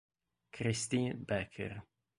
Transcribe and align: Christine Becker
Christine 0.51 1.13
Becker 1.13 1.77